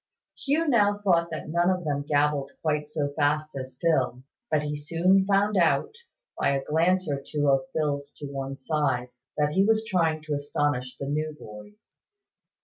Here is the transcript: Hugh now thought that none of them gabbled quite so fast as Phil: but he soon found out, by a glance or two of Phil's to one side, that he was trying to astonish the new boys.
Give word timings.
Hugh 0.35 0.67
now 0.67 0.97
thought 0.97 1.29
that 1.29 1.49
none 1.49 1.69
of 1.69 1.83
them 1.83 2.01
gabbled 2.01 2.53
quite 2.63 2.87
so 2.89 3.09
fast 3.15 3.55
as 3.55 3.77
Phil: 3.79 4.23
but 4.49 4.63
he 4.63 4.75
soon 4.75 5.27
found 5.27 5.57
out, 5.57 5.93
by 6.39 6.49
a 6.49 6.63
glance 6.63 7.07
or 7.07 7.21
two 7.23 7.47
of 7.49 7.69
Phil's 7.71 8.11
to 8.13 8.25
one 8.25 8.57
side, 8.57 9.09
that 9.37 9.51
he 9.51 9.63
was 9.63 9.85
trying 9.85 10.23
to 10.23 10.33
astonish 10.33 10.97
the 10.97 11.05
new 11.05 11.37
boys. 11.39 11.93